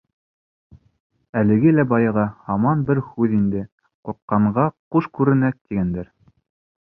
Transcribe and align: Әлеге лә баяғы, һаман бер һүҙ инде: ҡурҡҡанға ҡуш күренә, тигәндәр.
Әлеге 1.41 1.73
лә 1.79 1.83
баяғы, 1.91 2.23
һаман 2.47 2.81
бер 2.87 3.01
һүҙ 3.09 3.35
инде: 3.41 3.61
ҡурҡҡанға 4.09 4.67
ҡуш 4.95 5.11
күренә, 5.19 5.55
тигәндәр. 5.61 6.09